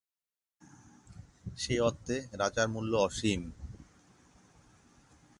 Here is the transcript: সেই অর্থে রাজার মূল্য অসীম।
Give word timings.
সেই 1.57 1.79
অর্থে 1.79 2.15
রাজার 2.33 2.67
মূল্য 2.67 2.93
অসীম। 2.97 3.41